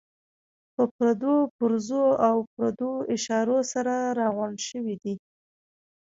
په 0.75 0.83
پردو 0.95 1.35
پرزو 1.57 2.05
او 2.27 2.35
پردو 2.53 2.91
اشارو 3.15 3.59
سره 3.71 3.93
راغونډې 4.19 4.63
شوې 4.69 4.95
دي. 5.03 5.15